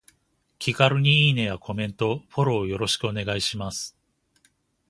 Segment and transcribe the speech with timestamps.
[0.57, 3.95] 気軽にいいねやコメント、フォローよろしくお願いします。